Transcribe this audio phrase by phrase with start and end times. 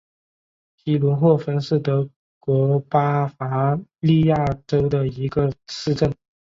[0.77, 2.09] 皮伦霍芬是德
[2.39, 6.11] 国巴伐利亚州的一个市镇。